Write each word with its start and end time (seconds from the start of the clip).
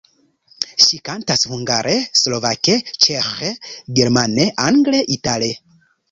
Ŝi 0.83 0.97
kantas 1.09 1.41
hungare, 1.49 1.91
slovake, 2.19 2.77
ĉeĥe, 3.05 3.51
germane, 3.99 4.47
angle, 4.65 5.03
itale. 5.17 5.51